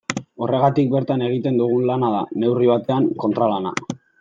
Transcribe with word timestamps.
Horregatik 0.45 0.89
bertan 0.93 1.25
egiten 1.25 1.61
dugun 1.61 1.85
lana 1.91 2.11
da, 2.15 2.23
neurri 2.45 2.73
batean, 2.73 3.09
kontralana. 3.27 3.79